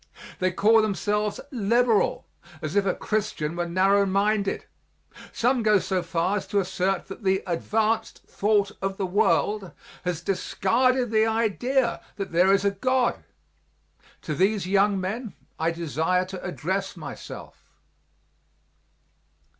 They 0.39 0.49
call 0.51 0.81
themselves 0.81 1.39
"Liberal," 1.51 2.25
as 2.59 2.75
if 2.75 2.87
a 2.87 2.95
Christian 2.95 3.55
were 3.55 3.69
narrow 3.69 4.03
minded. 4.07 4.65
Some 5.31 5.61
go 5.61 5.77
so 5.77 6.01
far 6.01 6.37
as 6.37 6.47
to 6.47 6.59
assert 6.59 7.05
that 7.05 7.23
the 7.23 7.43
"advanced 7.45 8.23
thought 8.25 8.71
of 8.81 8.97
the 8.97 9.05
world" 9.05 9.73
has 10.03 10.21
discarded 10.23 11.11
the 11.11 11.27
idea 11.27 12.01
that 12.15 12.31
there 12.31 12.51
is 12.51 12.65
a 12.65 12.71
God. 12.71 13.23
To 14.23 14.33
these 14.33 14.65
young 14.65 14.99
men 14.99 15.35
I 15.59 15.69
desire 15.69 16.25
to 16.25 16.43
address 16.43 16.97
myself. 16.97 17.63